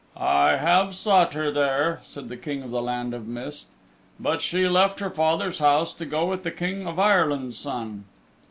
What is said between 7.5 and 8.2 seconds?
Son."